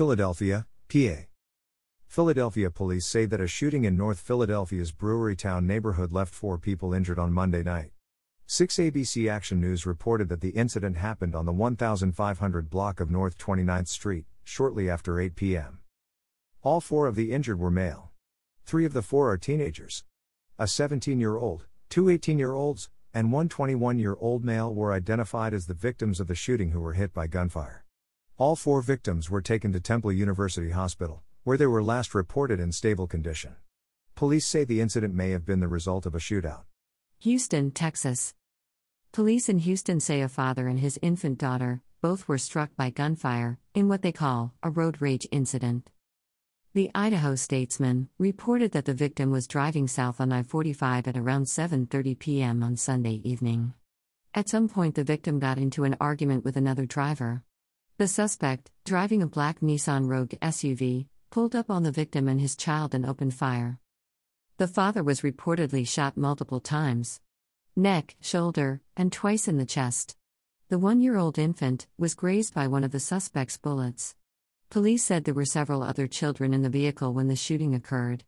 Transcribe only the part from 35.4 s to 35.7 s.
been the